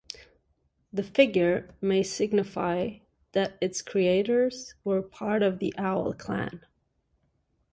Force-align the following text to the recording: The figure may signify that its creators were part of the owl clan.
The 0.91 1.03
figure 1.03 1.75
may 1.79 2.01
signify 2.01 3.01
that 3.33 3.55
its 3.61 3.83
creators 3.83 4.73
were 4.83 5.03
part 5.03 5.43
of 5.43 5.59
the 5.59 5.75
owl 5.77 6.11
clan. 6.13 6.65